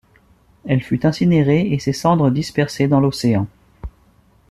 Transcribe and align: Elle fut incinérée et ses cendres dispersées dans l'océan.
Elle 0.67 0.81
fut 0.81 1.05
incinérée 1.05 1.71
et 1.71 1.77
ses 1.77 1.93
cendres 1.93 2.31
dispersées 2.31 2.87
dans 2.87 2.99
l'océan. 2.99 3.45